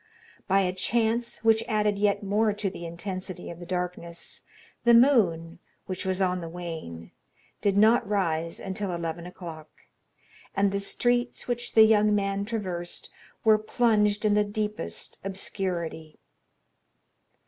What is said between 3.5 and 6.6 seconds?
of the darkness, the moon, which was on the